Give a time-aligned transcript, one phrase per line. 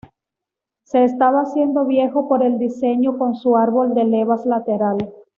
[0.83, 4.97] Se estaba haciendo viejo por el diseño con su árbol de levas lateral.